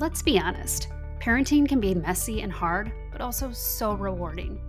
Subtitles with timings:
[0.00, 4.60] Let's be honest, parenting can be messy and hard, but also so rewarding.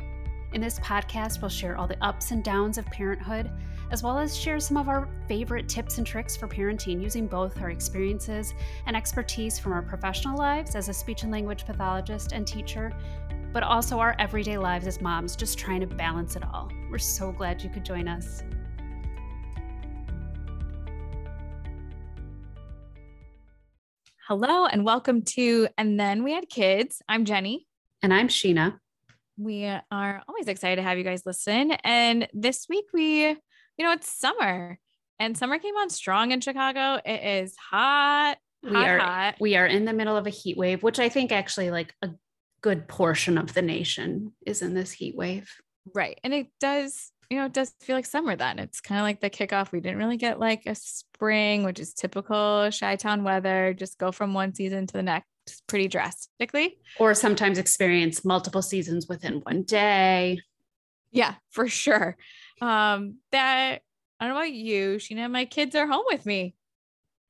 [0.53, 3.51] In this podcast, we'll share all the ups and downs of parenthood,
[3.91, 7.61] as well as share some of our favorite tips and tricks for parenting using both
[7.61, 8.55] our experiences
[8.87, 12.91] and expertise from our professional lives as a speech and language pathologist and teacher,
[13.53, 16.71] but also our everyday lives as moms, just trying to balance it all.
[16.89, 18.41] We're so glad you could join us.
[24.29, 27.01] Hello and welcome to And Then We Had Kids.
[27.09, 27.65] I'm Jenny.
[28.03, 28.77] And I'm Sheena.
[29.39, 31.71] We are always excited to have you guys listen.
[31.83, 33.35] And this week we, you
[33.79, 34.77] know, it's summer
[35.17, 37.01] and summer came on strong in Chicago.
[37.03, 38.37] It is hot.
[38.61, 39.37] We are hot.
[39.39, 42.11] we are in the middle of a heat wave, which I think actually like a
[42.61, 45.49] good portion of the nation is in this heat wave.
[45.95, 46.19] Right.
[46.23, 48.57] And it does you know, it does feel like summer then.
[48.57, 49.71] It's kind of like the kickoff.
[49.71, 54.11] We didn't really get like a spring, which is typical Chi Town weather, just go
[54.11, 55.27] from one season to the next
[55.67, 56.77] pretty drastically.
[56.99, 60.41] Or sometimes experience multiple seasons within one day.
[61.11, 62.17] Yeah, for sure.
[62.61, 63.81] Um, that
[64.19, 65.29] I don't know about you, Sheena.
[65.29, 66.55] My kids are home with me.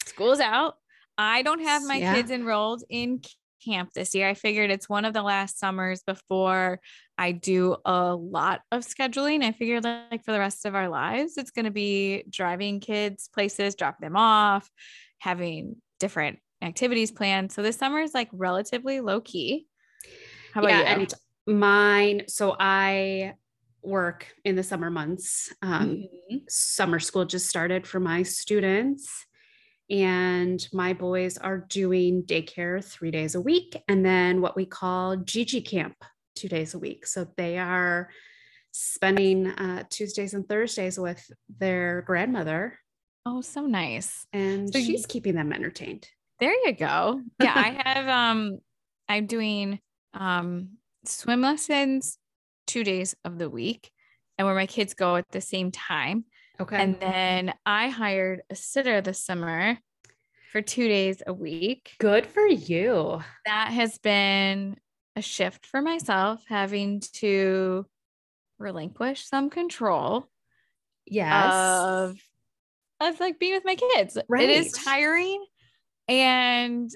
[0.05, 0.75] School's out.
[1.17, 2.15] I don't have my yeah.
[2.15, 3.21] kids enrolled in
[3.63, 4.27] camp this year.
[4.27, 6.79] I figured it's one of the last summers before
[7.17, 9.43] I do a lot of scheduling.
[9.43, 13.30] I figured like for the rest of our lives, it's going to be driving kids
[13.33, 14.69] places, dropping them off,
[15.19, 17.52] having different activities planned.
[17.52, 19.67] So this summer is like relatively low key.
[20.53, 20.85] How about yeah, you?
[21.02, 21.13] And
[21.59, 22.23] mine.
[22.27, 23.33] So I
[23.81, 25.53] work in the summer months.
[25.61, 26.37] Um, mm-hmm.
[26.47, 29.25] Summer school just started for my students
[29.89, 35.17] and my boys are doing daycare three days a week and then what we call
[35.17, 35.95] Gigi camp
[36.35, 37.07] two days a week.
[37.07, 38.09] So they are
[38.71, 42.77] spending uh, Tuesdays and Thursdays with their grandmother.
[43.25, 44.25] Oh, so nice.
[44.31, 46.07] And so she's you, keeping them entertained.
[46.39, 47.21] There you go.
[47.41, 48.59] Yeah, I have um
[49.07, 49.79] I'm doing
[50.13, 52.17] um swim lessons
[52.67, 53.91] two days of the week
[54.37, 56.25] and where my kids go at the same time.
[56.61, 56.77] Okay.
[56.77, 59.77] And then I hired a sitter this summer
[60.52, 61.92] for two days a week.
[61.99, 63.21] Good for you.
[63.45, 64.77] That has been
[65.15, 67.86] a shift for myself, having to
[68.58, 70.27] relinquish some control.
[71.05, 71.53] Yes.
[71.53, 72.17] Of,
[72.99, 74.17] of like being with my kids.
[74.27, 74.49] Right.
[74.49, 75.45] It is tiring.
[76.08, 76.89] And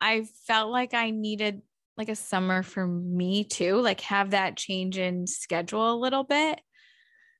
[0.00, 1.62] I felt like I needed
[1.96, 6.60] like a summer for me too, like have that change in schedule a little bit.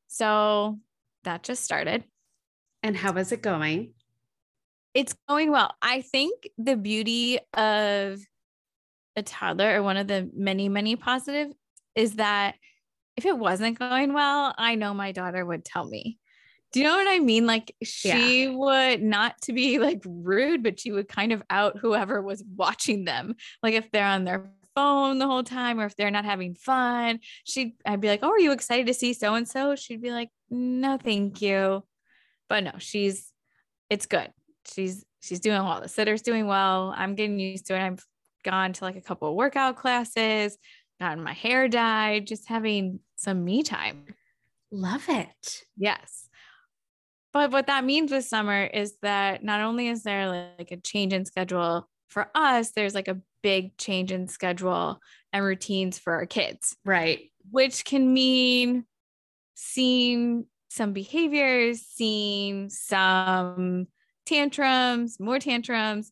[0.09, 0.79] So
[1.25, 2.05] that just started.
[2.83, 3.95] And how is it going?
[4.95, 5.75] It's going well.
[5.81, 8.21] I think the beauty of
[9.17, 11.53] a toddler or one of the many, many positive
[11.95, 12.57] is that
[13.17, 16.19] if it wasn't going well, I know my daughter would tell me.
[16.73, 17.47] Do you know what I mean?
[17.47, 18.51] Like she yeah.
[18.55, 23.05] would not to be like rude, but she would kind of out whoever was watching
[23.05, 23.35] them.
[23.63, 27.21] Like if they're on their phone the whole time or if they're not having fun,
[27.45, 30.11] She'd I'd be like, "Oh, are you excited to see so and so?" She'd be
[30.11, 31.85] like, "No, thank you."
[32.49, 33.33] But no, she's
[33.91, 34.33] it's good.
[34.73, 35.81] She's she's doing well.
[35.81, 36.95] The sitter's doing well.
[36.97, 37.81] I'm getting used to it.
[37.81, 38.05] I've
[38.45, 40.59] gone to like a couple of workout classes,
[41.01, 44.05] gotten my hair dyed, just having some me time.
[44.71, 45.65] Love it.
[45.77, 46.29] Yes.
[47.33, 50.29] But what that means with summer is that not only is there
[50.59, 55.01] like a change in schedule for us, there's like a big change in schedule
[55.33, 56.77] and routines for our kids.
[56.85, 57.31] Right.
[57.51, 58.85] Which can mean
[59.55, 63.87] seeing some behaviors, seeing some
[64.27, 66.11] tantrums, more tantrums.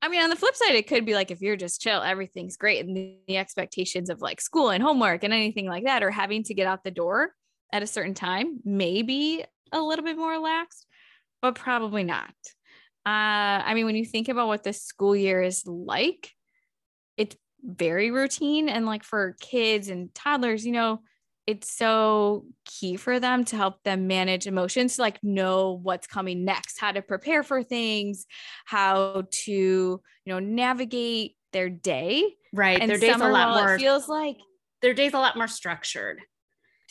[0.00, 2.56] I mean, on the flip side, it could be like if you're just chill, everything's
[2.56, 2.84] great.
[2.84, 6.44] And the, the expectations of like school and homework and anything like that, or having
[6.44, 7.32] to get out the door
[7.72, 10.86] at a certain time, maybe a little bit more relaxed,
[11.42, 12.34] but probably not.
[13.04, 16.32] Uh, I mean, when you think about what the school year is like,
[17.18, 18.68] it's very routine.
[18.68, 21.00] And like for kids and toddlers, you know,
[21.46, 26.44] it's so key for them to help them manage emotions to like know what's coming
[26.44, 28.26] next how to prepare for things
[28.66, 32.34] how to you know navigate their day.
[32.52, 32.78] Right.
[32.78, 34.36] And their days a lot more feels like
[34.82, 36.20] their days a lot more structured.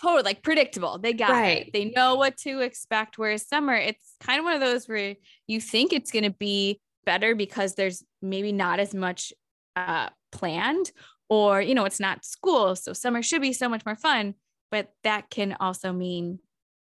[0.02, 0.98] Totally like predictable.
[0.98, 1.68] They got right.
[1.68, 3.19] it they know what to expect.
[3.19, 5.16] Whereas summer it's kind of one of those where
[5.46, 9.34] you think it's going to be better because there's maybe not as much
[9.78, 10.92] uh planned
[11.30, 14.34] or you know it's not school so summer should be so much more fun
[14.72, 16.40] but that can also mean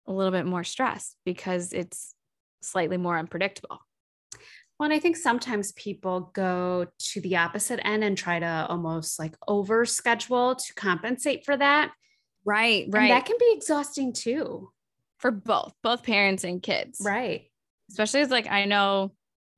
[0.07, 2.15] a little bit more stress because it's
[2.63, 3.79] slightly more unpredictable.
[4.79, 9.19] Well, and I think sometimes people go to the opposite end and try to almost
[9.19, 11.93] like over schedule to compensate for that.
[12.45, 13.03] Right, right.
[13.03, 14.71] And that can be exhausting too.
[15.19, 17.01] For both, both parents and kids.
[17.03, 17.51] Right.
[17.91, 19.13] Especially as like I know,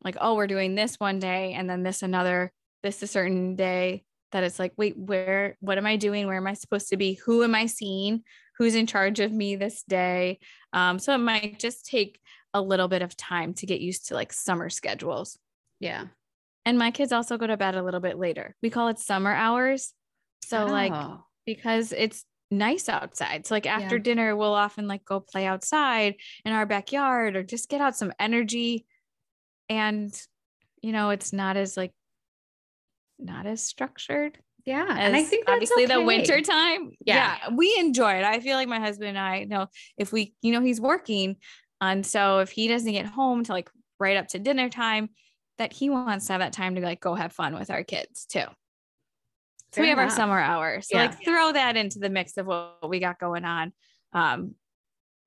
[0.04, 2.52] like, oh, we're doing this one day and then this another
[2.82, 6.26] this a certain day that it's like, wait, where, what am I doing?
[6.26, 7.14] Where am I supposed to be?
[7.24, 8.22] Who am I seeing?
[8.58, 10.38] Who's in charge of me this day?
[10.72, 12.20] Um, so it might just take
[12.52, 15.38] a little bit of time to get used to like summer schedules.
[15.78, 16.06] Yeah.
[16.64, 18.54] And my kids also go to bed a little bit later.
[18.62, 19.92] We call it summer hours.
[20.44, 20.70] So, oh.
[20.70, 20.92] like,
[21.44, 23.46] because it's nice outside.
[23.46, 24.02] So, like, after yeah.
[24.02, 28.12] dinner, we'll often like go play outside in our backyard or just get out some
[28.18, 28.86] energy.
[29.68, 30.12] And,
[30.82, 31.92] you know, it's not as like
[33.18, 34.38] not as structured.
[34.64, 34.86] Yeah.
[34.88, 35.94] And I think obviously okay.
[35.94, 36.90] the winter time.
[37.04, 37.36] Yeah.
[37.40, 37.54] yeah.
[37.54, 38.24] We enjoy it.
[38.24, 41.36] I feel like my husband and I know if we, you know, he's working.
[41.80, 43.70] And so if he doesn't get home to like
[44.00, 45.10] right up to dinner time,
[45.58, 48.26] that he wants to have that time to like go have fun with our kids
[48.26, 48.40] too.
[48.40, 48.46] So
[49.72, 50.10] Fair we have enough.
[50.10, 50.88] our summer hours.
[50.88, 51.06] So yeah.
[51.06, 53.72] like throw that into the mix of what we got going on.
[54.12, 54.54] Um,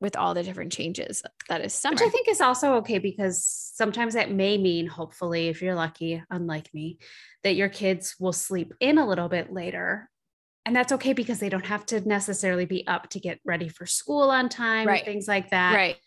[0.01, 1.95] with all the different changes that is summer.
[1.95, 6.23] Which I think is also okay because sometimes that may mean, hopefully, if you're lucky,
[6.29, 6.99] unlike me,
[7.43, 10.09] that your kids will sleep in a little bit later.
[10.65, 13.85] And that's okay because they don't have to necessarily be up to get ready for
[13.85, 15.03] school on time, right.
[15.03, 15.73] things like that.
[15.73, 15.97] Right.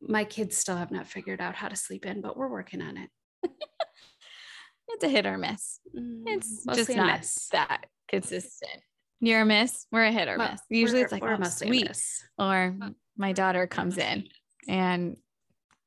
[0.00, 2.96] My kids still have not figured out how to sleep in, but we're working on
[2.96, 3.10] it.
[4.88, 5.80] it's a hit or miss.
[5.96, 8.82] Mm, it's just not that consistent.
[9.20, 9.86] You're a miss.
[9.90, 10.60] We're a hit or miss.
[10.68, 11.90] Usually it's like we're oh, sweet.
[12.38, 12.76] Or
[13.16, 14.28] my daughter comes in
[14.68, 15.16] and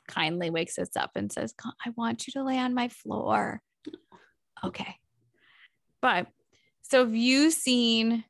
[0.07, 1.53] kindly wakes us up and says,
[1.85, 3.61] I want you to lay on my floor.
[4.63, 4.95] Okay.
[6.01, 6.27] But
[6.81, 8.23] so have you seen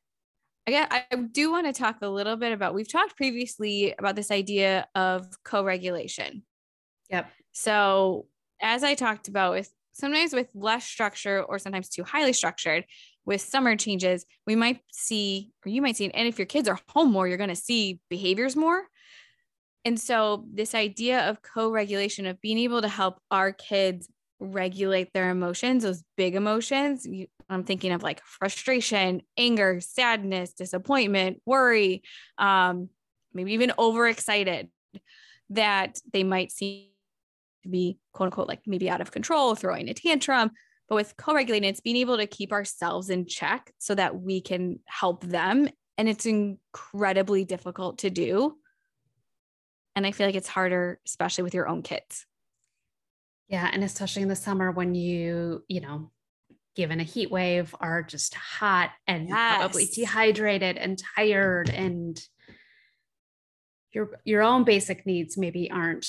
[0.68, 4.30] again, I do want to talk a little bit about we've talked previously about this
[4.30, 6.44] idea of co-regulation.
[7.10, 7.31] Yep.
[7.54, 8.28] So
[8.62, 12.86] as I talked about with sometimes with less structure or sometimes too highly structured,
[13.25, 16.80] with summer changes, we might see, or you might see, and if your kids are
[16.89, 18.83] home more, you're going to see behaviors more.
[19.86, 25.13] And so, this idea of co regulation, of being able to help our kids regulate
[25.13, 32.04] their emotions, those big emotions, you, I'm thinking of like frustration, anger, sadness, disappointment, worry,
[32.38, 32.89] um,
[33.33, 34.69] maybe even overexcited,
[35.51, 36.88] that they might seem
[37.63, 40.51] to be quote unquote like maybe out of control, throwing a tantrum,
[40.89, 44.41] but with co regulating, it's being able to keep ourselves in check so that we
[44.41, 45.69] can help them.
[45.97, 48.57] And it's incredibly difficult to do.
[49.95, 52.25] And I feel like it's harder, especially with your own kids.
[53.47, 53.69] Yeah.
[53.71, 56.12] And especially in the summer when you, you know,
[56.75, 59.57] given a heat wave are just hot and yes.
[59.57, 62.19] probably dehydrated and tired and
[63.91, 66.07] your your own basic needs maybe aren't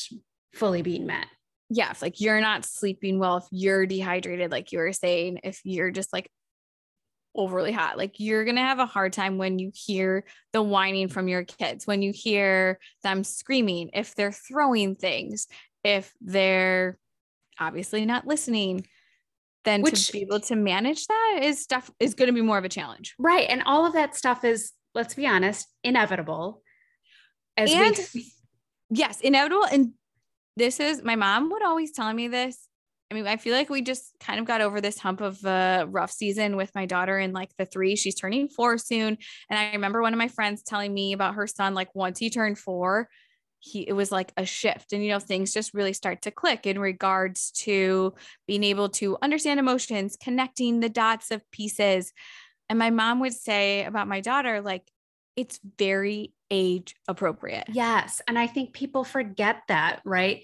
[0.52, 1.26] fully being met
[1.70, 5.60] yeah, if like you're not sleeping well, if you're dehydrated, like you were saying, if
[5.64, 6.28] you're just like
[7.36, 11.06] overly hot, like you're going to have a hard time when you hear the whining
[11.06, 15.46] from your kids, when you hear them screaming, if they're throwing things,
[15.84, 16.98] if they're
[17.58, 18.84] obviously not listening.
[19.64, 22.58] Then Which, to be able to manage that is stuff is going to be more
[22.58, 23.14] of a challenge.
[23.18, 23.46] Right.
[23.48, 26.62] And all of that stuff is, let's be honest, inevitable.
[27.56, 28.32] As and we
[28.88, 29.64] yes, inevitable.
[29.64, 29.92] And
[30.56, 32.68] this is my mom would always tell me this.
[33.10, 35.84] I mean, I feel like we just kind of got over this hump of a
[35.88, 37.96] rough season with my daughter in like the three.
[37.96, 39.18] She's turning four soon.
[39.48, 42.30] And I remember one of my friends telling me about her son, like once he
[42.30, 43.08] turned four,
[43.58, 44.92] he it was like a shift.
[44.92, 48.14] And you know, things just really start to click in regards to
[48.46, 52.12] being able to understand emotions, connecting the dots of pieces.
[52.68, 54.88] And my mom would say about my daughter, like,
[55.34, 57.64] it's very age appropriate.
[57.68, 58.20] Yes.
[58.26, 60.42] And I think people forget that, right?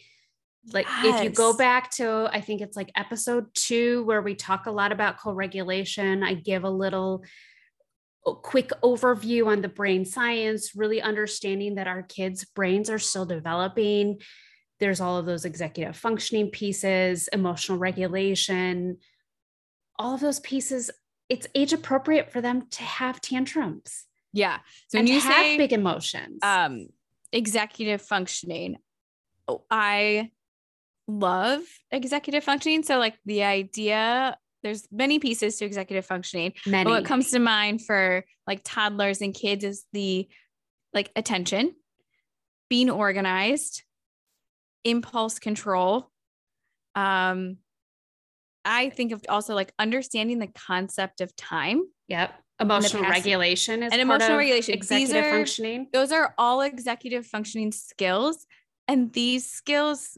[0.72, 1.18] Like yes.
[1.18, 4.70] if you go back to, I think it's like episode two, where we talk a
[4.70, 7.24] lot about co regulation, I give a little
[8.24, 13.26] oh, quick overview on the brain science, really understanding that our kids' brains are still
[13.26, 14.20] developing.
[14.80, 18.98] There's all of those executive functioning pieces, emotional regulation,
[19.98, 20.90] all of those pieces.
[21.28, 24.04] It's age appropriate for them to have tantrums.
[24.36, 24.58] Yeah.
[24.88, 26.88] So when you say big emotions, um,
[27.32, 28.76] executive functioning,
[29.48, 30.30] oh, I
[31.08, 32.82] love executive functioning.
[32.82, 36.52] So like the idea, there's many pieces to executive functioning.
[36.66, 36.84] Many.
[36.84, 40.28] But what comes to mind for like toddlers and kids is the
[40.92, 41.74] like attention,
[42.68, 43.84] being organized,
[44.84, 46.10] impulse control.
[46.94, 47.56] Um,
[48.66, 51.84] I think of also like understanding the concept of time.
[52.08, 57.70] Yep emotional regulation is and emotional regulation executive are, functioning those are all executive functioning
[57.70, 58.46] skills
[58.88, 60.16] and these skills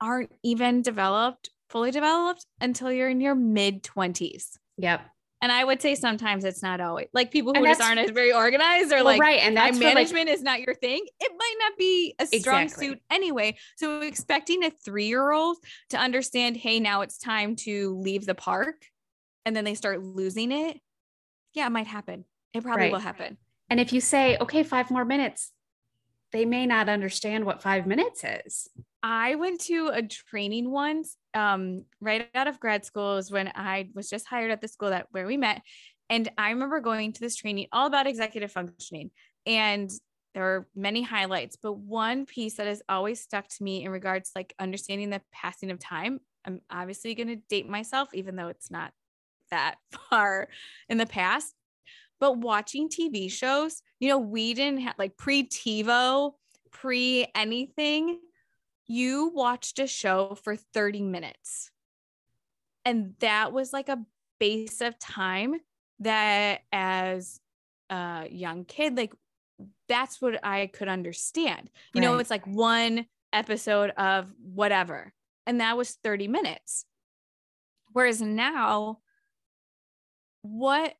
[0.00, 5.02] aren't even developed fully developed until you're in your mid 20s yep
[5.40, 8.32] And I would say sometimes it's not always like people who just aren't as very
[8.32, 9.40] organized or Well, like right.
[9.40, 11.04] And that's for, like, management is not your thing.
[11.18, 12.88] It might not be a strong Exactly.
[12.88, 13.56] suit anyway.
[13.76, 15.56] So expecting a three year old
[15.90, 18.86] to understand, hey, now it's time to leave the park,
[19.44, 20.78] and then they start losing it.
[21.54, 22.24] Yeah, it might happen.
[22.52, 22.92] It probably Right.
[22.92, 23.38] will happen.
[23.70, 25.52] And if you say, okay, five more minutes,
[26.32, 28.68] they may not understand what five minutes is.
[29.02, 33.90] I went to a training once, um, right out of grad school is when I
[33.94, 35.62] was just hired at the school that where we met.
[36.08, 39.10] And I remember going to this training all about executive functioning.
[39.46, 39.90] And
[40.34, 44.30] there were many highlights, but one piece that has always stuck to me in regards
[44.30, 46.20] to like understanding the passing of time.
[46.46, 48.92] I'm obviously gonna date myself, even though it's not
[49.52, 49.76] that
[50.10, 50.48] far
[50.88, 51.54] in the past.
[52.18, 56.32] But watching TV shows, you know, we didn't have like pre TiVo,
[56.70, 58.18] pre anything
[58.86, 61.70] you watched a show for 30 minutes.
[62.84, 64.04] And that was like a
[64.38, 65.54] base of time
[66.00, 67.40] that as
[67.90, 69.14] a young kid, like
[69.88, 71.70] that's what I could understand.
[71.94, 75.12] You know, it's like one episode of whatever.
[75.46, 76.84] And that was 30 minutes.
[77.92, 78.98] Whereas now,
[80.42, 80.94] what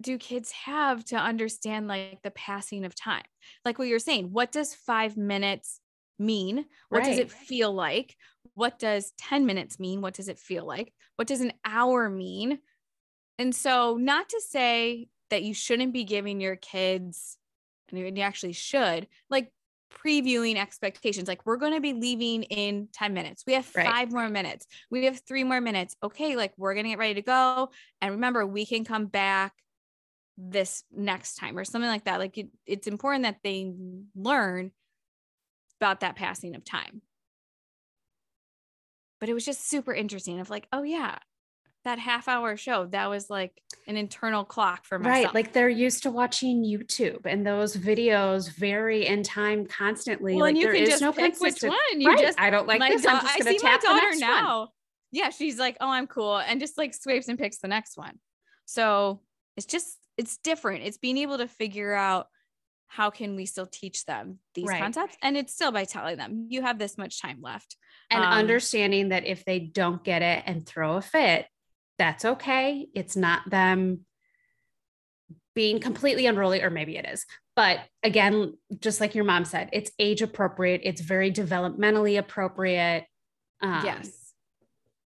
[0.00, 3.24] do kids have to understand like the passing of time?
[3.64, 5.80] Like what you're saying, what does five minutes
[6.18, 6.66] mean?
[6.88, 8.16] What does it feel like?
[8.54, 10.00] What does 10 minutes mean?
[10.00, 10.92] What does it feel like?
[11.16, 12.58] What does an hour mean?
[13.38, 17.38] And so, not to say that you shouldn't be giving your kids,
[17.90, 19.52] and you you actually should, like
[19.90, 21.28] previewing expectations.
[21.28, 23.44] Like, we're going to be leaving in 10 minutes.
[23.46, 23.86] We have Right.
[23.86, 24.66] five more minutes.
[24.90, 25.96] We have three more minutes.
[26.02, 26.36] Okay.
[26.36, 27.70] Like, we're going to get ready to go.
[28.00, 29.52] And remember, we can come back
[30.36, 32.18] this next time or something like that.
[32.18, 33.72] Like, it, it's important that they
[34.14, 34.72] learn
[35.80, 37.02] about that passing of time.
[39.20, 41.18] But it was just super interesting of like, oh, yeah,
[41.88, 45.24] that half hour show, that was like an internal clock for myself.
[45.26, 45.34] Right.
[45.34, 50.34] Like they're used to watching YouTube and those videos vary in time constantly.
[50.34, 51.76] well, like and you there can just no pick which one.
[51.96, 52.18] You right.
[52.18, 53.02] just I don't like this.
[53.02, 54.30] da- I'm just going see to my tap the daughter next one.
[54.30, 54.68] now.
[55.10, 58.18] Yeah, she's like, oh, I'm cool, and just like swipes and picks the next one.
[58.66, 59.20] So
[59.56, 60.84] it's just it's different.
[60.84, 62.26] It's being able to figure out
[62.88, 64.80] how can we still teach them these Right.
[64.82, 67.76] concepts, and it's still by telling them you have this much time left.
[68.10, 71.46] And Um, understanding that if they don't get it and throw a fit,
[71.98, 72.88] that's okay.
[72.94, 74.00] It's not them
[75.54, 77.26] being completely unruly, or maybe it is.
[77.56, 83.06] But again, just like your mom said, it's age appropriate, it's very developmentally appropriate.
[83.60, 84.32] Um, yes,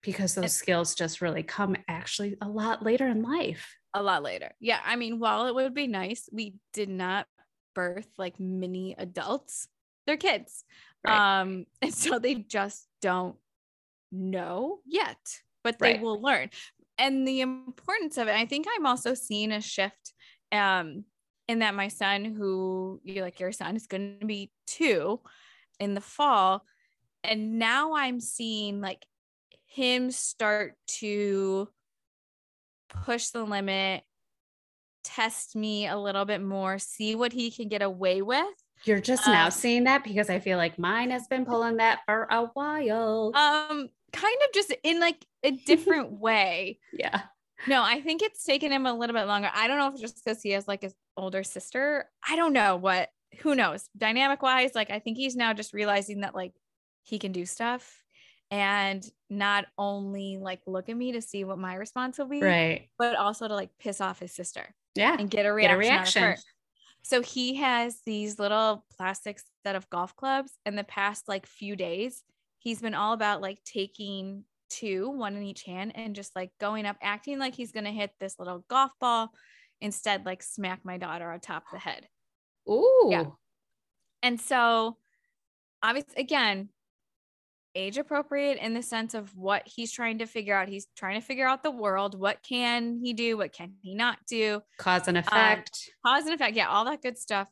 [0.01, 3.73] Because those skills just really come actually a lot later in life.
[3.93, 4.51] a lot later.
[4.59, 7.27] Yeah, I mean, while it would be nice, we did not
[7.73, 9.67] birth like mini adults.
[10.05, 10.65] They're kids.
[11.05, 11.39] Right.
[11.41, 13.37] Um, and so they just don't
[14.11, 15.17] know yet,
[15.63, 16.01] but they Right.
[16.01, 16.49] will learn.
[17.01, 20.13] And the importance of it, I think I'm also seeing a shift
[20.51, 21.05] um
[21.47, 25.19] in that my son, who you like your son is going to be two
[25.79, 26.63] in the fall.
[27.23, 29.05] And now I'm seeing like
[29.65, 31.67] him start to
[32.89, 34.03] push the limit,
[35.03, 38.60] test me a little bit more, see what he can get away with.
[38.85, 41.99] You're just now Um, seeing that because I feel like mine has been pulling that
[42.05, 43.31] for a while.
[43.35, 46.79] Um, kind of just in like a different way.
[46.93, 47.21] yeah.
[47.67, 49.51] No, I think it's taken him a little bit longer.
[49.53, 52.09] I don't know if it's just because he has like his older sister.
[52.27, 53.09] I don't know what,
[53.41, 53.87] who knows?
[53.95, 56.53] Dynamic wise, like I think he's now just realizing that like
[57.03, 58.01] he can do stuff
[58.49, 62.89] and not only like look at me to see what my response will be, Right.
[62.97, 64.73] but also to like piss off his sister.
[64.95, 65.15] Yeah.
[65.17, 65.91] and get a Get reaction.
[65.91, 66.43] a out of reaction.
[67.03, 70.51] So he has these little plastic set of golf clubs.
[70.65, 72.23] In the past like few days,
[72.59, 76.85] he's been all about like taking two, one in each hand, and just like going
[76.85, 79.31] up, acting like he's gonna hit this little golf ball.
[79.81, 82.07] Instead, like smack my daughter on top of the head.
[82.69, 83.35] Ooh.
[84.21, 84.97] And so,
[85.81, 86.69] obviously, again,
[87.75, 90.67] age appropriate in the sense of what he's trying to figure out.
[90.67, 92.19] He's trying to figure out the world.
[92.19, 93.37] What can he do?
[93.37, 94.61] What can he not do?
[94.77, 95.89] Cause and um, effect.
[96.05, 97.47] cause and effect yeah all that good stuff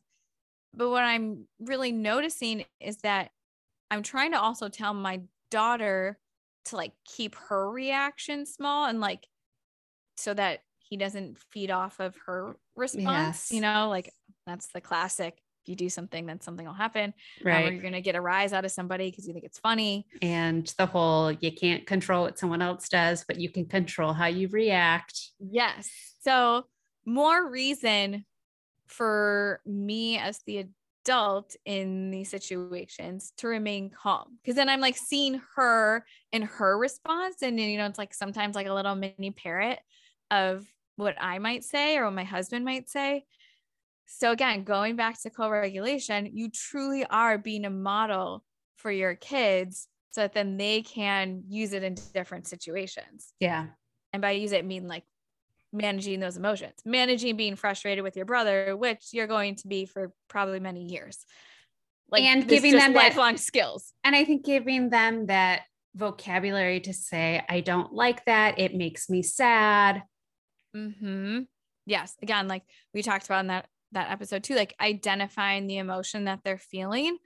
[0.74, 3.30] but what i'm really noticing is that
[3.90, 6.18] i'm trying to also tell my daughter
[6.66, 9.26] to like keep her reaction small and like
[10.16, 14.12] so that he doesn't feed off of her response you know like
[14.46, 17.72] that's the classic if you do something then something will happen um, or right.
[17.72, 20.86] you're gonna get a rise out of somebody because you think it's funny and the
[20.86, 25.30] whole you can't control what someone else does, but you can control how you react.
[25.38, 25.90] Yes.
[26.20, 26.66] So
[27.06, 28.24] more reason
[28.86, 30.66] for me as the
[31.04, 34.38] adult in these situations to remain calm.
[34.44, 37.36] Cause then I'm like seeing her and her response.
[37.42, 39.78] And you know, it's like sometimes like a little mini parrot.
[40.30, 43.24] of what I might say or what my husband might say.
[44.12, 48.44] So again, going back to co-regulation, you truly are being a model
[48.76, 53.32] for your kids so that then they can use it in different situations.
[53.38, 53.66] Yeah.
[54.12, 55.04] And by use it, I mean like
[55.72, 60.12] managing those emotions, managing being frustrated with your brother, which you're going to be for
[60.26, 61.24] probably many years.
[62.10, 63.92] Like and giving them lifelong that, skills.
[64.02, 65.62] And I think giving them that
[65.94, 68.58] vocabulary to say, I don't like that.
[68.58, 70.02] It makes me sad.
[70.74, 71.42] Hmm.
[71.86, 72.16] Yes.
[72.20, 76.40] Again, like we talked about in that that episode too, like identifying the emotion that
[76.44, 77.18] they're feeling.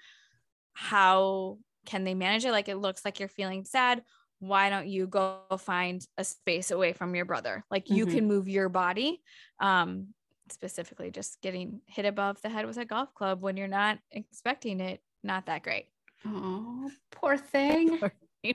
[0.73, 2.52] How can they manage it?
[2.52, 4.02] Like it looks like you're feeling sad.
[4.40, 7.64] Why don't you go find a space away from your brother?
[7.71, 8.14] Like you mm-hmm.
[8.14, 9.23] can move your body.
[9.61, 10.09] Um,
[10.50, 14.80] specifically just getting hit above the head with a golf club when you're not expecting
[14.80, 15.87] it, not that great.
[16.26, 17.99] Oh, poor thing.
[17.99, 18.54] poor thing.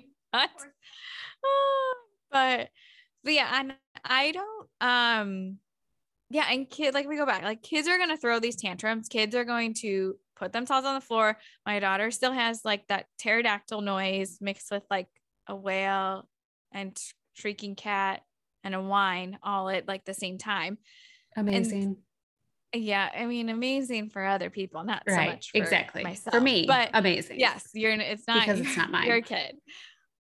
[1.44, 1.96] Oh,
[2.32, 2.70] but
[3.24, 3.74] but yeah, and
[4.04, 5.58] I don't um
[6.30, 9.08] yeah, and kid like we go back, like kids are gonna throw these tantrums.
[9.08, 11.38] Kids are going to put themselves on the floor.
[11.66, 15.08] My daughter still has like that pterodactyl noise mixed with like
[15.48, 16.28] a whale
[16.72, 16.98] and
[17.34, 18.22] shrieking cat
[18.64, 20.78] and a whine all at like the same time.
[21.36, 21.84] Amazing.
[21.84, 25.16] And, yeah, I mean, amazing for other people, not right.
[25.16, 26.36] so much for exactly myself.
[26.36, 27.40] For me, but amazing.
[27.40, 27.92] Yes, you're.
[27.94, 29.08] It's not because it's not mine.
[29.08, 29.56] Your kid,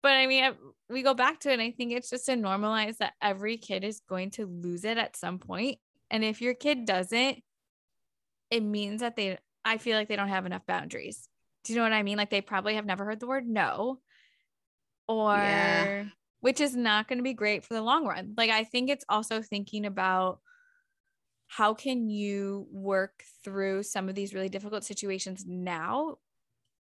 [0.02, 0.52] but I mean,
[0.90, 1.54] we go back to it.
[1.54, 4.98] And I think it's just to normalize that every kid is going to lose it
[4.98, 5.78] at some point,
[6.12, 7.42] and if your kid doesn't,
[8.50, 9.38] it means that they.
[9.64, 11.28] I feel like they don't have enough boundaries.
[11.64, 12.18] Do you know what I mean?
[12.18, 13.98] Like they probably have never heard the word no,
[15.08, 16.04] or yeah.
[16.40, 18.34] which is not going to be great for the long run.
[18.36, 20.40] Like I think it's also thinking about
[21.46, 26.16] how can you work through some of these really difficult situations now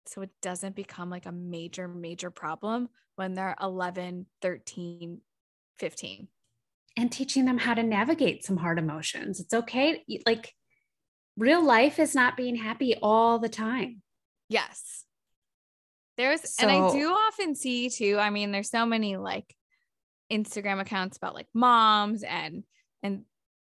[0.07, 5.21] so it doesn't become like a major major problem when they're 11 13
[5.79, 6.29] 15
[6.97, 9.41] and teaching them how to navigate some hard emotions.
[9.41, 10.53] It's okay like
[11.37, 14.03] real life is not being happy all the time.
[14.49, 15.05] Yes.
[16.17, 19.57] There's so, and i do often see too i mean there's so many like
[20.31, 22.65] instagram accounts about like moms and
[23.03, 23.23] and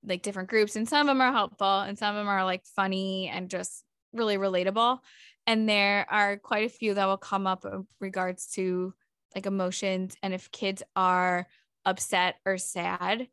[0.06, 2.64] like different groups and some of them are helpful and some of them are like
[2.76, 5.00] funny and just really relatable.
[5.46, 8.94] And there are quite a few that will come up in regards to
[9.36, 11.48] like emotions and if kids are
[11.86, 13.28] upset or sad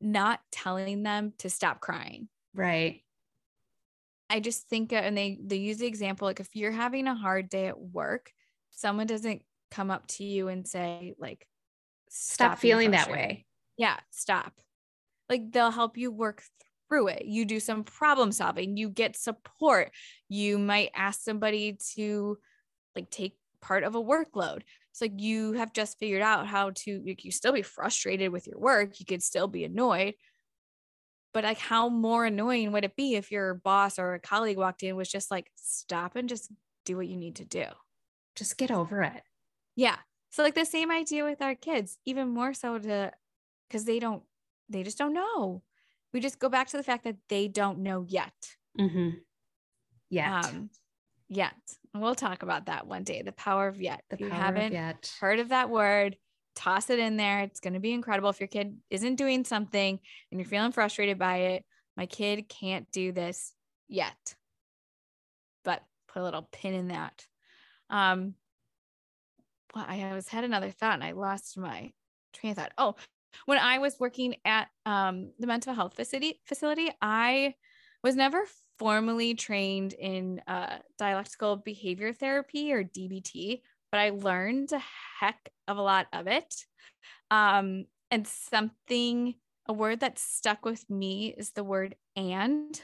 [0.00, 3.02] not telling them to stop crying right
[4.28, 7.14] i just think uh, and they they use the example like if you're having a
[7.14, 8.30] hard day at work
[8.70, 11.46] someone doesn't come up to you and say like
[12.08, 14.52] stop, stop feeling that way yeah stop
[15.28, 16.42] like they'll help you work
[16.88, 17.24] through it.
[17.24, 19.90] You do some problem solving, you get support.
[20.28, 22.38] You might ask somebody to
[22.94, 24.62] like take part of a workload.
[24.96, 28.58] It's like you have just figured out how to you still be frustrated with your
[28.58, 30.14] work, you could still be annoyed.
[31.34, 34.82] But like how more annoying would it be if your boss or a colleague walked
[34.82, 36.50] in was just like stop and just
[36.86, 37.66] do what you need to do.
[38.36, 39.22] Just get over it.
[39.74, 39.96] Yeah.
[40.30, 43.12] So like the same idea with our kids, even more so to
[43.68, 44.22] because they don't
[44.70, 45.62] they just don't know.
[46.14, 48.32] We just go back to the fact that they don't know yet.
[48.80, 49.10] Mm-hmm.
[50.08, 50.44] Yet.
[50.46, 50.70] Um,
[51.28, 51.54] yet.
[51.94, 53.22] we'll talk about that one day.
[53.22, 54.02] The power of yet.
[54.10, 55.12] The if you haven't yet.
[55.20, 56.16] heard of that word,
[56.54, 57.40] toss it in there.
[57.40, 58.30] It's going to be incredible.
[58.30, 59.98] If your kid isn't doing something
[60.30, 61.64] and you're feeling frustrated by it,
[61.96, 63.52] my kid can't do this
[63.88, 64.34] yet.
[65.64, 67.26] But put a little pin in that.
[67.90, 68.34] Um,
[69.74, 71.92] well, I was had another thought and I lost my
[72.32, 72.72] train of thought.
[72.78, 72.96] Oh,
[73.44, 77.54] when I was working at um, the mental health facility, facility, I
[78.02, 78.44] was never
[78.78, 84.82] formally trained in uh, dialectical behavior therapy or DBT, but I learned a
[85.20, 86.54] heck of a lot of it.
[87.30, 89.34] Um, and something,
[89.68, 92.80] a word that stuck with me is the word and.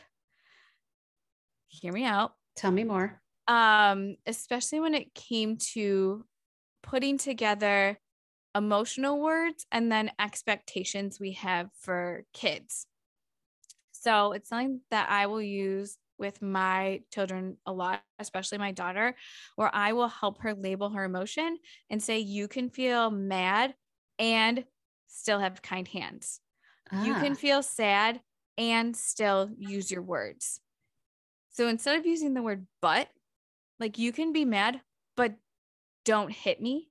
[1.68, 2.34] Hear me out.
[2.56, 3.20] Tell me more.
[3.48, 6.24] Um, especially when it came to
[6.82, 7.98] putting together
[8.54, 12.86] emotional words and then expectations we have for kids.
[14.02, 19.14] So it's something that I will use with my children a lot, especially my daughter,
[19.54, 23.74] where I will help her label her emotion and say, you can feel mad
[24.18, 24.64] and
[25.06, 26.40] still have kind hands.
[26.90, 27.04] Ah.
[27.04, 27.36] You can ah.
[27.36, 28.20] feel sad
[28.58, 30.60] and still use your words.
[31.50, 33.08] So instead of using the word but,
[33.78, 34.80] like you can be mad,
[35.16, 35.34] but
[36.04, 36.88] don't hit me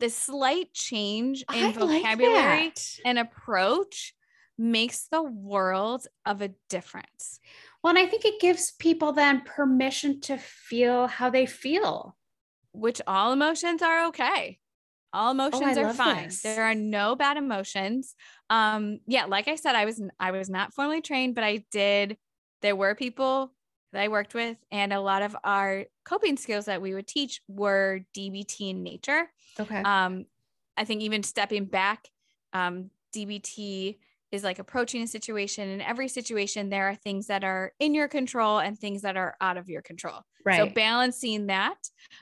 [0.00, 4.14] the slight change in I vocabulary like and approach
[4.60, 7.40] makes the world of a difference.
[7.82, 12.16] Well, and I think it gives people then permission to feel how they feel,
[12.72, 14.58] which all emotions are okay.
[15.12, 16.42] all emotions I are fine this.
[16.42, 18.14] there are no bad emotions
[18.48, 22.16] um yeah like i said i was i was not formally trained but i did
[22.62, 23.52] there were people
[23.92, 27.40] that i worked with and a lot of our coping skills that we would teach
[27.48, 29.82] were dbt in nature Okay.
[29.82, 30.26] um
[30.76, 32.06] i think even stepping back
[32.52, 33.98] um dbt
[34.32, 38.08] is like approaching a situation in every situation there are things that are in your
[38.08, 40.56] control and things that are out of your control right.
[40.58, 41.78] so balancing that.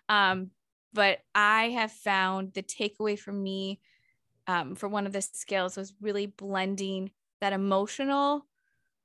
[0.09, 0.51] Um,
[0.92, 3.81] but I have found the takeaway for me
[4.47, 8.47] um, for one of the skills was really blending that emotional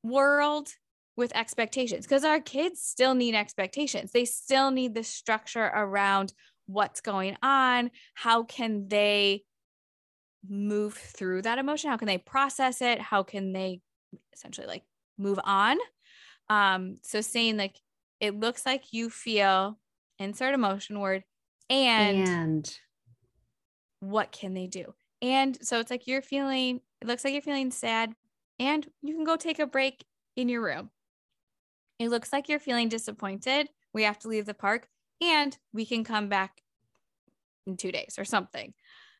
[0.04, 0.70] world
[1.16, 4.12] with expectations because our kids still need expectations.
[4.12, 6.34] They still need the structure around
[6.66, 7.92] what's going on.
[8.14, 9.44] How can they
[10.48, 11.90] move through that emotion?
[11.90, 13.00] How can they process it?
[13.00, 13.82] How can they
[14.34, 14.84] essentially like
[15.18, 15.78] move on?
[16.50, 17.80] Um, so saying like,
[18.20, 19.80] it looks like you feel
[20.20, 21.24] insert emotion word
[21.70, 22.80] and, and
[24.00, 27.72] what can they do and so it's like you're feeling it looks like you're feeling
[27.72, 28.14] sad
[28.60, 30.90] and you can go take a break in your room
[32.00, 34.88] it looks like you're feeling disappointed we have to leave the park
[35.22, 36.62] and we can come back
[37.66, 38.74] in two days or something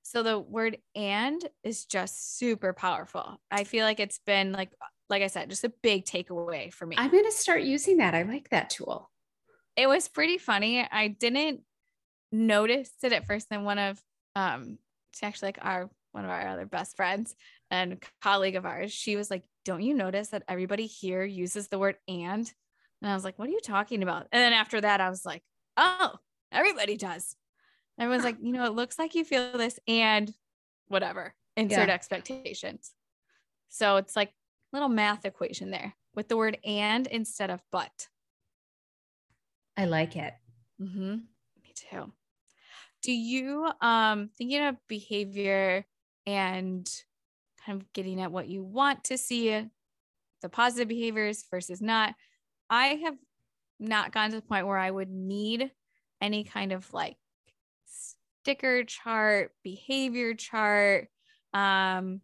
[0.04, 4.70] so the word and is just super powerful i feel like it's been like
[5.10, 8.14] like i said just a big takeaway for me I'm going to start using that.
[8.14, 9.10] I like that tool.
[9.76, 10.80] it was pretty funny.
[10.90, 11.62] I didn't
[12.32, 13.50] notice it at first.
[13.50, 14.02] Then one of
[14.36, 14.78] um,
[15.12, 17.36] it's actually like our one of our other best friends
[17.72, 18.92] and colleague of ours.
[18.92, 22.52] She was like, "Don't you notice that everybody here uses the word and?"
[23.02, 25.26] And I was like, "What are you talking about?" And then after that, I was
[25.26, 25.44] like,
[25.78, 26.16] "Oh,
[26.52, 27.36] everybody does."
[28.00, 30.34] Everyone's like, "You know, it looks like you feel this and
[30.88, 31.94] whatever." Insert Yeah.
[31.94, 32.94] expectations.
[33.70, 38.10] So it's like a little math equation there with the word and instead of but.
[39.78, 40.34] I like it.
[40.82, 41.16] Mm-hmm.
[41.64, 42.12] Me too.
[43.02, 45.86] Do you um thinking of behavior
[46.26, 46.90] and
[47.66, 49.70] kind of getting at what you want to see
[50.42, 52.16] the positive behaviors versus not?
[52.70, 53.18] I have
[53.80, 55.72] not gotten to the point where I would need
[56.22, 57.18] any kind of like
[58.44, 61.08] sticker chart, behavior chart.
[61.54, 62.22] Um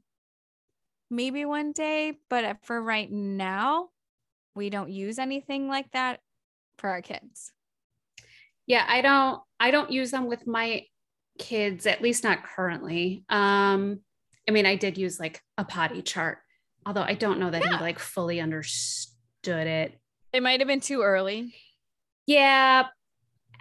[1.09, 3.89] maybe one day, but for right now,
[4.55, 6.19] we don't use anything like that
[6.77, 7.51] for our kids.
[8.67, 10.83] Yeah, I don't I don't use them with my
[11.37, 13.23] kids, at least not currently.
[13.29, 14.01] Um,
[14.47, 16.39] I mean, I did use like a potty chart,
[16.85, 17.77] although I don't know that Yeah.
[17.77, 19.99] he like fully understood it.
[20.33, 21.53] It might have been too early.
[22.25, 22.87] Yeah.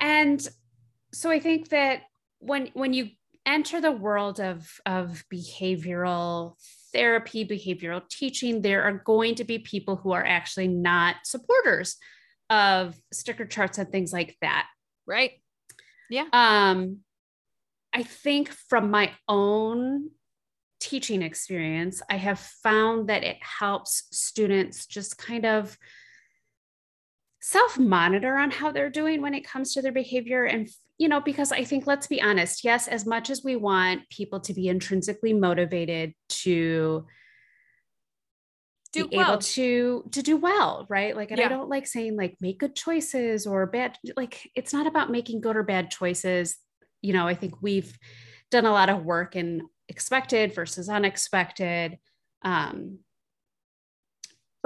[0.00, 0.46] And
[1.14, 2.02] so I think that
[2.38, 3.10] when when you
[3.46, 6.54] enter the world of of behavioral
[6.92, 11.96] therapy, behavioral teaching, there are going to be people who are actually not supporters
[12.50, 14.66] of sticker charts and things like that.
[15.06, 15.32] Right.
[16.10, 16.26] Yeah.
[16.32, 16.98] Um,
[17.92, 20.10] I think from my own
[20.80, 25.76] teaching experience, I have found that it helps students just kind of
[27.48, 30.44] self monitor on how they're doing when it comes to their behavior.
[30.44, 34.06] And, you know, because I think, let's be honest, yes, as much as we want
[34.10, 37.06] people to be intrinsically motivated to
[38.92, 39.30] Do be well.
[39.30, 42.74] able to to do well right like and i don't like saying like make good
[42.74, 46.56] choices or bad like it's not about making good or bad choices
[47.02, 47.98] you know i think we've
[48.50, 51.98] done a lot of work in expected versus unexpected
[52.42, 52.98] um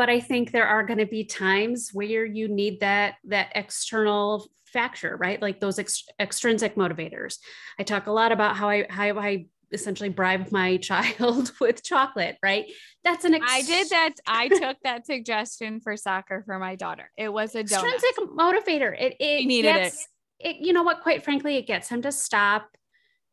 [0.02, 4.48] but i think there are going to be times where you need that that external
[4.66, 7.36] factor right like those ex- extrinsic motivators
[7.78, 12.36] i talk a lot about how i how i essentially bribe my child with chocolate
[12.42, 12.64] right
[13.04, 14.14] that's an ex- I did that.
[14.26, 17.10] I took that suggestion for soccer for my daughter.
[17.16, 17.94] It was a donut.
[17.94, 18.92] extrinsic motivator.
[19.00, 20.08] It it He needed gets,
[20.40, 20.56] it.
[20.60, 21.02] You know what?
[21.02, 22.68] Quite frankly, it gets him to stop,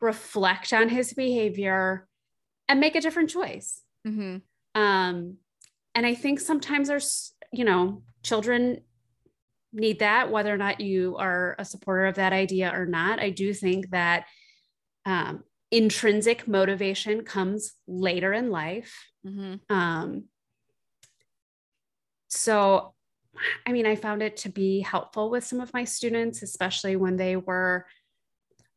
[0.02, 2.08] reflect on his behavior,
[2.68, 3.82] and make a different choice.
[4.06, 4.38] hmm
[4.76, 5.38] Um,
[5.96, 8.82] and I think sometimes there's, you know, children
[9.72, 13.20] need that, whether or not you are a supporter of that idea or not.
[13.20, 14.26] I do think that
[15.06, 18.96] um, intrinsic motivation comes later in life.
[19.24, 20.26] hmm Um,
[22.28, 22.94] so,
[23.66, 27.18] I mean, I found it to be helpful with some of my students, especially when
[27.18, 27.86] they were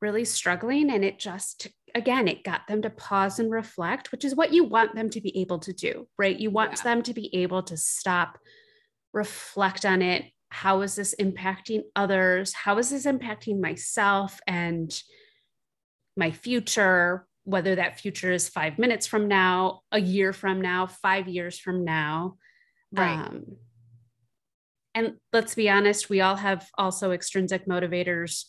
[0.00, 0.90] really struggling.
[0.90, 4.64] And it just, again, it got them to pause and reflect, which is what you
[4.64, 6.38] want them to be able to do, right?
[6.38, 6.82] You want Yeah.
[6.82, 8.38] them to be able to stop,
[9.12, 10.32] reflect on it.
[10.50, 12.52] How is this impacting others?
[12.52, 14.92] How is this impacting myself and
[16.16, 17.26] my future?
[17.44, 21.84] Whether that future is five minutes from now, a year from now, five years from
[21.84, 22.36] now.
[22.92, 23.18] Right.
[23.18, 23.56] Um,
[24.94, 28.44] and let's be honest, we all have also extrinsic motivators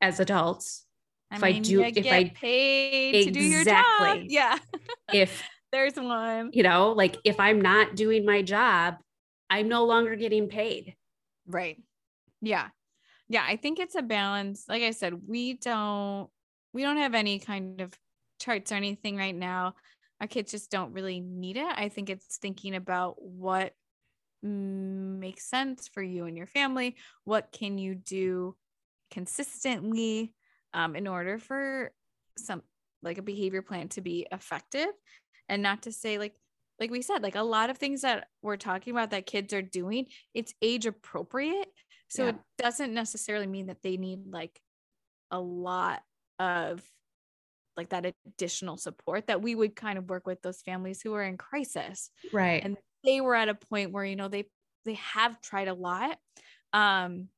[0.00, 0.84] as adults.
[1.30, 3.84] I if I do- you if get I- paid to do your job.
[4.00, 4.26] Exactly.
[4.30, 4.58] Yeah,
[5.12, 6.50] if there's one.
[6.54, 8.94] you know like if i'm not doing my job
[9.50, 10.94] i'm no longer getting paid
[11.46, 11.82] Right.
[12.42, 12.68] Yeah.
[13.28, 13.44] Yeah.
[13.46, 14.64] I think it's a balance.
[14.68, 16.28] Like I said, we don't
[16.74, 17.92] we don't have any kind of
[18.38, 19.74] charts or anything right now.
[20.20, 21.66] Our kids just don't really need it.
[21.74, 23.72] I think it's thinking about what
[24.42, 26.96] makes sense for you and your family.
[27.24, 28.54] What can you do
[29.10, 30.32] consistently
[30.74, 31.92] um, in order for
[32.36, 32.62] some
[33.02, 34.88] like a behavior plan to be effective
[35.48, 36.34] and not to say like
[36.80, 39.62] like we said like a lot of things that we're talking about that kids are
[39.62, 41.68] doing it's age appropriate.
[42.08, 42.28] So Yeah.
[42.30, 44.60] it doesn't necessarily mean that they need like
[45.30, 46.02] a lot
[46.38, 46.82] of
[47.76, 51.22] like that additional support that we would kind of work with those families who are
[51.22, 52.10] in crisis.
[52.32, 52.64] Right.
[52.64, 54.46] And they were at a point where you know they
[54.84, 56.18] they have tried a lot.
[56.72, 57.28] Um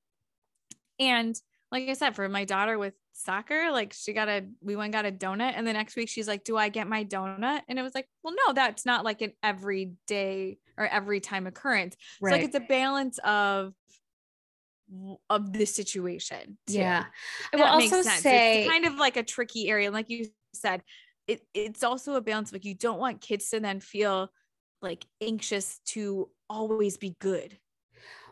[0.98, 1.34] and
[1.72, 5.04] like i said for my daughter with soccer like she got a we went got
[5.04, 7.82] a donut and the next week she's like do i get my donut and it
[7.82, 12.42] was like well no that's not like an everyday or every time occurrence so like
[12.42, 13.74] it's a balance of
[15.28, 16.78] of the situation too.
[16.78, 17.04] yeah
[17.52, 18.22] i will also sense.
[18.22, 19.86] say it's kind of like a tricky area.
[19.86, 20.82] And like you said,
[21.26, 22.52] it, it's also a balance.
[22.52, 24.30] Like you don't want kids to then feel
[24.82, 27.56] like anxious to always be good.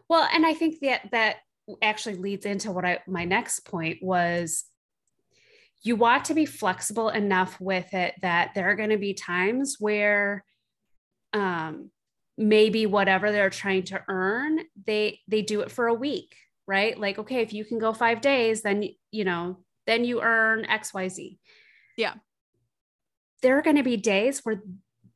[0.09, 1.37] well and i think that that
[1.83, 4.65] actually leads into what i my next point was
[5.83, 9.77] you want to be flexible enough with it that there are going to be times
[9.79, 10.45] where
[11.33, 11.91] um
[12.37, 16.35] maybe whatever they're trying to earn they they do it for a week
[16.67, 17.01] right?
[17.01, 21.39] Like okay if you can go 5 days then you know then you earn xyz
[21.97, 22.15] Yeah.
[23.43, 24.63] there are going to be days where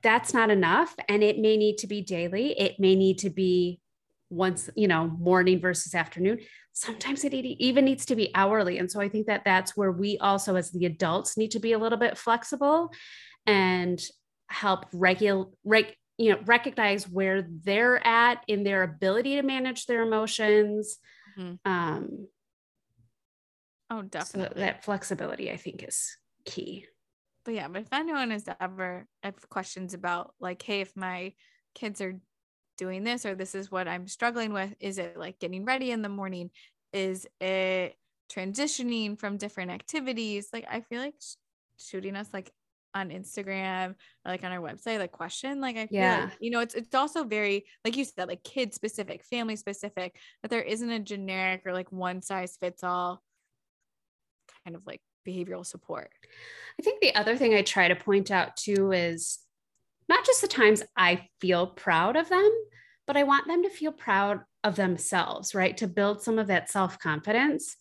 [0.02, 2.58] that's not enough and it may need to be daily.
[2.58, 3.81] It may need to be
[4.32, 6.38] once you know morning versus afternoon
[6.72, 10.16] sometimes it even needs to be hourly and so i think that that's where we
[10.18, 12.90] also as the adults need to be a little bit flexible
[13.46, 14.02] and
[14.48, 20.02] help regulate reg- you know recognize where they're at in their ability to manage their
[20.02, 20.98] emotions
[21.38, 21.58] Mhm.
[21.64, 22.26] um
[23.90, 24.62] Oh, so definitely.
[24.62, 26.16] that flexibility i think is
[26.46, 26.86] key
[27.44, 31.32] but yeah, but if anyone has ever have questions about like, hey, if my
[31.74, 32.20] kids are
[32.82, 36.02] doing this or this is what I'm struggling with, is it like getting ready in
[36.02, 36.50] the morning?
[36.92, 37.94] Is it
[38.28, 40.48] transitioning from different activities?
[40.52, 41.36] Like I feel like sh-
[41.78, 42.50] shooting us like
[42.92, 43.90] on Instagram
[44.24, 45.60] or like on our website, like question.
[45.60, 46.24] Like I feel Yeah.
[46.24, 50.16] like, you know, it's it's also very, like you said, like kid specific, family specific,
[50.42, 53.22] that there isn't a generic or like one size fits all
[54.64, 56.10] kind of like behavioral support.
[56.80, 59.38] I think the other thing I try to point out too is
[60.08, 62.50] not just the times I feel proud of them,
[63.06, 65.76] but I want them to feel proud of themselves, right?
[65.78, 67.76] To build some of that self confidence.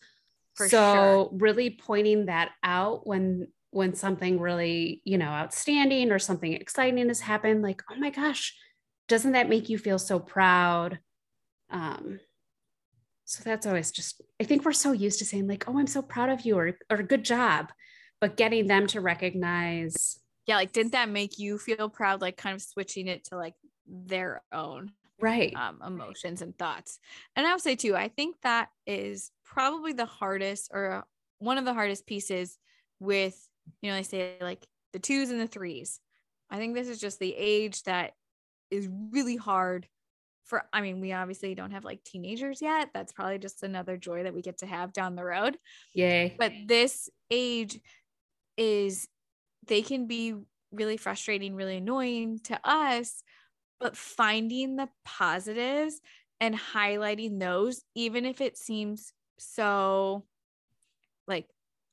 [0.56, 6.54] For so really pointing that out when when something really you know outstanding or something
[6.54, 8.54] exciting has happened like oh my gosh
[9.08, 11.00] doesn't that make you feel so proud
[11.70, 12.20] um
[13.26, 16.02] so that's always just i think we're so used to saying like oh i'm so
[16.02, 17.72] proud of you or or good job
[18.20, 22.56] but getting them to recognize yeah like didn't that make you feel proud like kind
[22.56, 23.56] of switching it to like
[23.88, 25.54] their own right.
[25.56, 27.00] um, emotions and thoughts?
[27.36, 31.06] And i would say too i think that is probably the hardest or
[31.40, 32.58] one of the hardest pieces
[33.00, 33.38] with
[33.82, 36.00] you know they say like the twos and the threes.
[36.50, 38.14] I think this is just the age that
[38.70, 39.88] is really hard
[40.46, 42.90] for i mean we obviously don't have like teenagers yet.
[42.94, 45.58] That's probably just another joy that we get to have down the road.
[45.94, 46.36] Yay.
[46.38, 47.80] But this age
[48.58, 49.08] is
[49.68, 50.36] they can be
[50.72, 53.24] really frustrating really annoying to us
[53.80, 56.00] but finding the positives
[56.40, 60.24] and highlighting those even if it seems so
[61.28, 61.48] like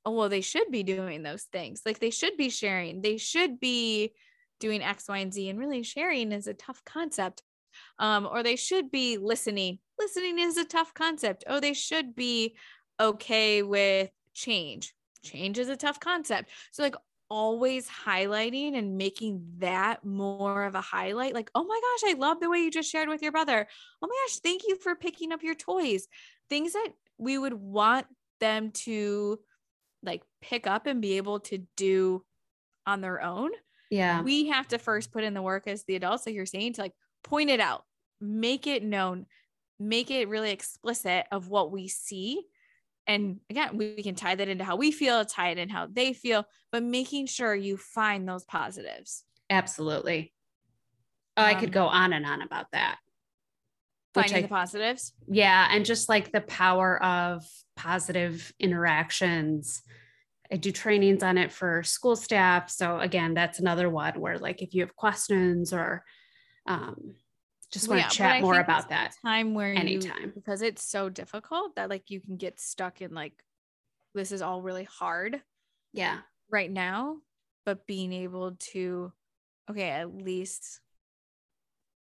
[0.05, 1.83] oh well they should be doing those things.
[1.85, 3.03] Like they should be sharing.
[3.03, 4.13] They should be
[4.61, 7.43] doing x y and z and really sharing is a tough concept.
[7.99, 9.79] Um or they should be listening.
[9.99, 11.45] Listening is a tough concept.
[11.47, 12.57] Oh they should be
[13.01, 14.95] okay with change.
[15.23, 16.51] Change is a tough concept.
[16.73, 16.97] So like
[17.31, 22.41] always highlighting and making that more of a highlight like oh my gosh i love
[22.41, 23.67] the way you just shared with your brother.
[24.03, 26.09] Oh my gosh thank you for picking up your toys.
[26.49, 26.89] Things that
[27.19, 28.07] we would want
[28.41, 29.39] them to
[30.03, 32.25] like pick up and be able to do
[32.87, 33.51] on their own
[33.91, 34.23] yeah.
[34.23, 36.83] we have to first put in the work as the adults like you're saying to
[36.83, 36.93] like
[37.25, 37.85] point it out
[38.21, 39.27] make it known
[39.79, 42.43] make it really explicit of what we see
[43.09, 46.13] and again we can tie that into how we feel tie it in how they
[46.13, 49.25] feel but making sure you find those positives.
[49.51, 50.33] Absolutely.
[51.37, 52.99] Oh, i could Um, go on and on about that.
[54.15, 55.13] Finding I- the positives?
[55.27, 57.45] Yeah and just like the power of
[57.77, 59.83] positive interactions.
[60.53, 62.71] I do trainings on it for school staff.
[62.71, 66.03] So again, that's another one where like if you have questions or
[66.67, 67.15] um,
[67.71, 70.17] just want to chat more about that time where anytime.
[70.23, 73.35] you, because it's so difficult that like you can get stuck in like
[74.15, 75.41] this is all really hard
[75.93, 76.19] yeah.
[76.51, 77.17] right now
[77.67, 79.13] but being able to
[79.71, 80.81] okay at least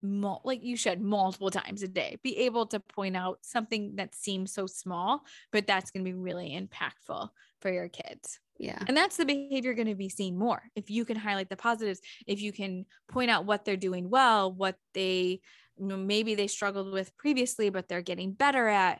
[0.02, 4.16] mul- like you should multiple times a day be able to point out something that
[4.16, 7.30] seems so small but that's going to be really impactful
[7.62, 8.80] for your kids yeah.
[8.88, 10.64] And that's the behavior going to be seen more.
[10.76, 14.52] If you can highlight the positives, if you can point out what they're doing well,
[14.52, 15.42] what they
[15.80, 19.00] you know, maybe they struggled with previously, but they're getting better at,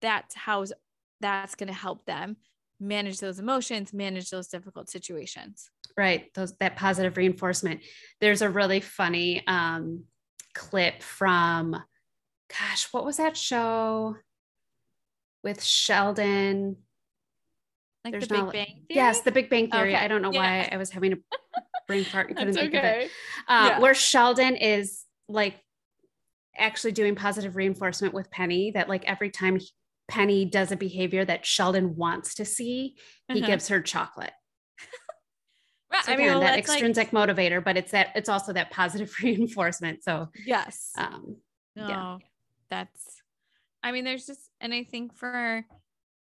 [0.00, 0.64] that's how
[1.20, 2.36] that's going to help them
[2.80, 5.70] manage those emotions, manage those difficult situations.
[5.96, 6.32] Right.
[6.34, 7.80] Those that positive reinforcement.
[8.20, 10.04] There's a really funny um,
[10.54, 11.72] clip from,
[12.48, 14.16] gosh, what was that show
[15.42, 16.76] with Sheldon?
[18.12, 18.84] Like There's the Big Bang Theory?
[18.88, 19.94] Yes, the Big Bang Theory.
[19.94, 20.04] Okay.
[20.04, 20.38] I don't know yeah.
[20.62, 21.16] why I was having a
[21.86, 22.28] brain fart.
[22.36, 22.78] Couldn't think okay.
[22.78, 23.10] of it.
[23.46, 23.78] Uh, yeah.
[23.80, 25.60] Where Sheldon is like
[26.56, 29.58] actually doing positive reinforcement with Penny that like every time
[30.08, 32.96] Penny does a behavior that Sheldon wants to see,
[33.28, 33.46] he uh-huh.
[33.46, 34.32] gives her chocolate.
[35.92, 36.04] right.
[36.04, 37.28] So I mean, well, that extrinsic like...
[37.28, 40.02] motivator, but it's that it's also that positive reinforcement.
[40.02, 40.92] So yes.
[40.96, 41.36] Um,
[41.76, 42.18] no, yeah.
[42.70, 43.22] that's
[43.82, 45.64] I mean, there's just and I think for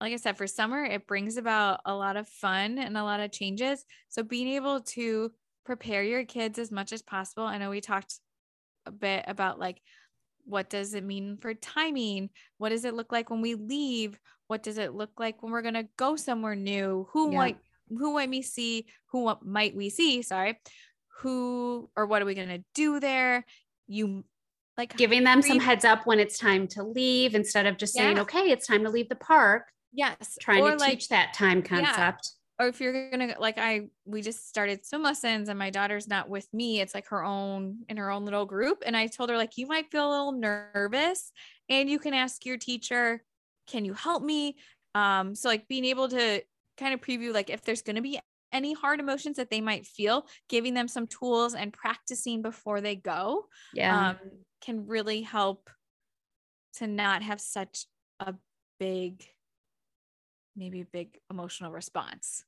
[0.04, 3.20] like I said, for summer, it brings about a lot of fun and a lot
[3.20, 3.86] of changes.
[4.10, 5.32] So being able to
[5.64, 7.44] prepare your kids as much as possible.
[7.44, 8.18] I know we talked
[8.84, 9.80] a bit about like
[10.44, 12.28] what does it mean for timing?
[12.58, 14.20] What does it look like when we leave?
[14.46, 17.08] What does it look like when we're going to go somewhere new?
[17.12, 17.38] Who yeah.
[17.38, 17.56] might
[17.88, 18.84] who might we see?
[19.12, 20.20] Who might we see?
[20.20, 20.60] Sorry.
[21.20, 23.46] Who or what are we going to do there?
[23.86, 24.24] You
[24.76, 28.18] like giving them some heads up when it's time to leave instead of just saying,
[28.18, 29.64] okay, it's time to leave the park.
[29.94, 30.36] Yes.
[30.40, 32.32] Trying or to like, teach that time concept.
[32.58, 32.64] Yeah.
[32.64, 36.28] Or if you're gonna like I we just started swim lessons and my daughter's not
[36.28, 36.80] with me.
[36.80, 38.82] It's like her own in her own little group.
[38.84, 41.32] And I told her, like, you might feel a little nervous
[41.68, 43.22] and you can ask your teacher,
[43.66, 44.56] can you help me?
[44.94, 46.42] Um, so like being able to
[46.76, 48.20] kind of preview like if there's gonna be
[48.52, 52.94] any hard emotions that they might feel, giving them some tools and practicing before they
[52.94, 54.10] go yeah.
[54.10, 54.16] um,
[54.60, 55.68] can really help
[56.74, 57.86] to not have such
[58.20, 58.34] a
[58.78, 59.24] big
[60.56, 62.44] maybe a big emotional response.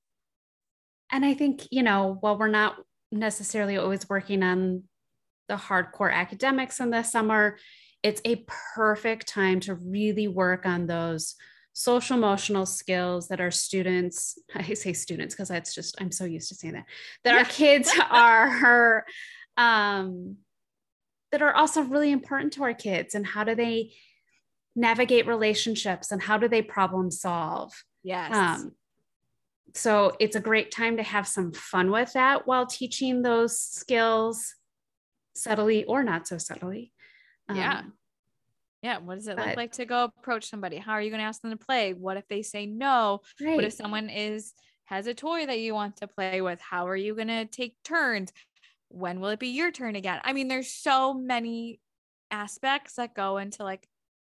[1.11, 2.77] And I think, you know, while we're not
[3.13, 4.85] necessarily always working on
[5.49, 7.59] the hardcore academics in the summer,
[8.03, 11.37] it's a perfect time to really work on those
[11.73, 16.49] social emotional skills that our students, I say students because that's just, I'm so used
[16.49, 16.87] to saying that,
[17.25, 19.05] that our kids are,
[19.57, 20.37] um,
[21.33, 23.93] that are also really important to our kids and how do they
[24.75, 27.73] navigate relationships and how do they problem solve
[28.07, 28.33] Yes.
[28.33, 28.73] Um,
[29.75, 34.55] so it's a great time to have some fun with that while teaching those skills
[35.35, 36.93] subtly or not so subtly.
[37.49, 37.83] Um, yeah.
[38.81, 38.99] Yeah.
[38.99, 40.77] What does it but, look like to go approach somebody?
[40.77, 41.95] How are you going to ask them to play?
[41.95, 43.23] What if they say no?
[43.41, 43.57] Right.
[43.57, 46.61] What if someone is has a toy that you want to play with?
[46.61, 48.33] How are you going to take turns?
[48.87, 50.21] When will it be your turn again?
[50.23, 51.81] I mean, there's so many
[52.31, 53.89] aspects that go into like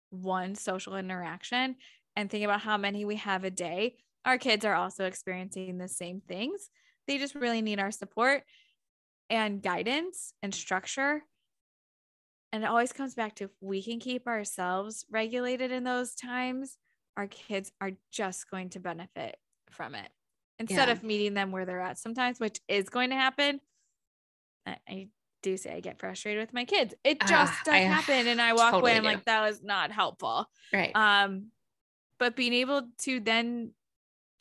[0.10, 1.78] one social interaction
[2.16, 3.96] and think about how many we have a day,
[4.26, 6.70] our kids are also experiencing the same things.
[7.08, 8.44] They just really need our support
[9.30, 11.24] and guidance and structure.
[12.52, 16.78] And it always comes back to if we can keep ourselves regulated in those times,
[17.18, 19.38] our kids are just going to benefit
[19.70, 20.10] from it
[20.60, 20.94] instead yeah.
[20.94, 23.60] of meeting them where they're at sometimes, which is going to happen.
[24.68, 25.08] I,
[25.44, 26.94] do say I get frustrated with my kids.
[27.04, 28.28] It ah, just uh, does I happen.
[28.28, 29.10] And I walk totally away, I'm do.
[29.10, 30.46] like, that was not helpful.
[30.72, 30.96] Right.
[30.96, 31.48] Um,
[32.22, 33.72] but being able to then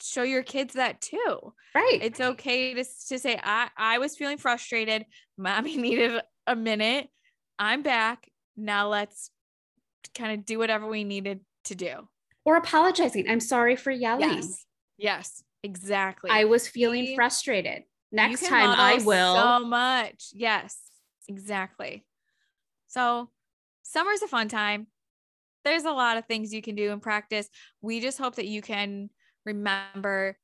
[0.02, 1.54] show your kids that too.
[1.74, 1.98] Right.
[2.02, 5.06] It's okay to, to say, I, I was feeling frustrated.
[5.38, 7.08] Mommy needed a minute.
[7.58, 8.28] I'm back.
[8.54, 9.30] Now let's
[10.14, 12.06] kind of do whatever we needed to do.
[12.44, 13.30] Or apologizing.
[13.30, 14.28] I'm sorry for yelling.
[14.28, 14.66] Yes.
[14.98, 16.30] Yes, exactly.
[16.30, 17.84] I was feeling frustrated.
[18.12, 19.34] Next time I will.
[19.36, 20.26] So much.
[20.34, 20.76] Yes,
[21.28, 22.04] exactly.
[22.88, 23.30] So
[23.84, 24.88] summer's a fun time
[25.70, 27.48] there's a lot of things you can do in practice.
[27.80, 29.08] We just hope that you can
[29.46, 30.36] remember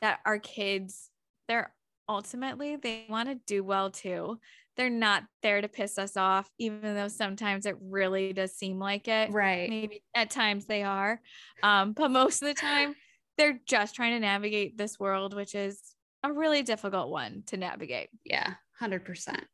[0.00, 1.08] that our kids,
[1.46, 1.72] they're
[2.08, 4.40] ultimately, they want to do well too.
[4.76, 9.06] They're not there to piss us off, even though sometimes it really does seem like
[9.06, 9.30] it.
[9.30, 9.70] Right.
[9.70, 11.20] Maybe at times they are.
[11.62, 12.96] Um, but most of the time,
[13.38, 15.80] they're just trying to navigate this world, which is
[16.24, 18.08] a really difficult one to navigate.
[18.24, 19.44] Yeah, 100%.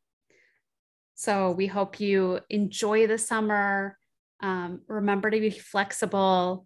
[1.13, 3.98] So we hope you enjoy the summer
[4.41, 6.65] um, remember to be flexible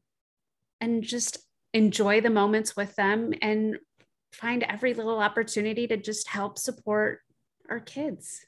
[0.82, 1.38] and just
[1.74, 3.78] enjoy the moments with them and
[4.32, 7.20] find every little opportunity to just help support
[7.70, 8.46] our kids.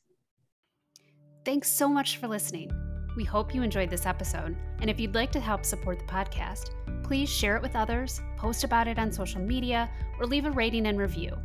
[1.44, 2.72] Thanks so much for listening.
[3.16, 4.58] We hope you enjoyed this episode.
[4.80, 6.72] And if you'd like to help support the podcast,
[7.04, 10.88] please share it with others, post about it on social media, or leave a rating
[10.88, 11.38] and review.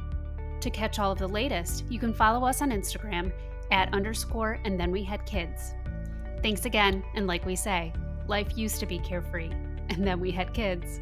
[0.61, 3.33] To catch all of the latest, you can follow us on Instagram
[3.70, 5.74] at underscore and then we had kids.
[6.43, 7.93] Thanks again, and like we say,
[8.26, 9.51] life used to be carefree,
[9.91, 11.01] and then we had kids.